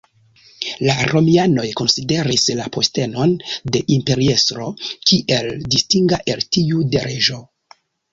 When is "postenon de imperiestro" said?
2.77-4.71